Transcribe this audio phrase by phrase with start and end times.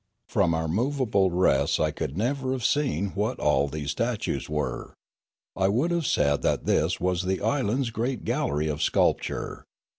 [0.27, 4.95] From our movable rests I could never have seen what all these statues were.
[5.55, 9.63] I would have said that this was the island's great gallery of sculpture.